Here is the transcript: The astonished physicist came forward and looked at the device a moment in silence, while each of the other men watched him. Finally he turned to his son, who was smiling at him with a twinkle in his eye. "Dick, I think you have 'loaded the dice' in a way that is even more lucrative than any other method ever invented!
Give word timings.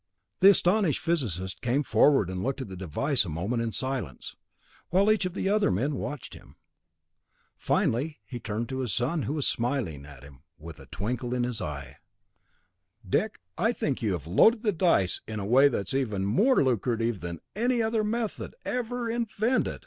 The 0.39 0.49
astonished 0.49 0.99
physicist 0.99 1.61
came 1.61 1.83
forward 1.83 2.31
and 2.31 2.41
looked 2.41 2.59
at 2.59 2.69
the 2.69 2.75
device 2.75 3.23
a 3.23 3.29
moment 3.29 3.61
in 3.61 3.71
silence, 3.71 4.35
while 4.89 5.11
each 5.11 5.25
of 5.25 5.35
the 5.35 5.47
other 5.47 5.69
men 5.69 5.93
watched 5.93 6.33
him. 6.33 6.55
Finally 7.55 8.17
he 8.25 8.39
turned 8.39 8.67
to 8.69 8.79
his 8.79 8.91
son, 8.91 9.21
who 9.21 9.33
was 9.33 9.45
smiling 9.47 10.07
at 10.07 10.23
him 10.23 10.41
with 10.57 10.79
a 10.79 10.87
twinkle 10.87 11.35
in 11.35 11.43
his 11.43 11.61
eye. 11.61 11.97
"Dick, 13.07 13.37
I 13.59 13.73
think 13.73 14.01
you 14.01 14.13
have 14.13 14.25
'loaded 14.25 14.63
the 14.63 14.71
dice' 14.71 15.21
in 15.27 15.39
a 15.39 15.45
way 15.45 15.67
that 15.67 15.89
is 15.89 15.93
even 15.93 16.25
more 16.25 16.63
lucrative 16.63 17.19
than 17.19 17.39
any 17.55 17.83
other 17.83 18.03
method 18.03 18.55
ever 18.65 19.07
invented! 19.07 19.79